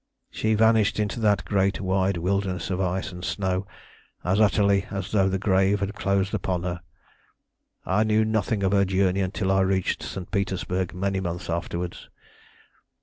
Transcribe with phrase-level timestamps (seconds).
[0.31, 3.67] She vanished into that great white wilderness of ice and snow
[4.23, 6.81] as utterly as though the grave had closed upon her.
[7.85, 10.31] I knew nothing of her journey until I reached St.
[10.31, 12.09] Petersburg many months afterwards.